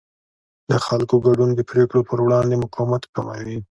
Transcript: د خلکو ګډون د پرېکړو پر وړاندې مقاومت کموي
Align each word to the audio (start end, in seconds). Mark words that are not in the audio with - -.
د 0.69 0.71
خلکو 0.85 1.15
ګډون 1.25 1.49
د 1.55 1.61
پرېکړو 1.69 2.01
پر 2.09 2.17
وړاندې 2.25 2.61
مقاومت 2.63 3.03
کموي 3.13 3.57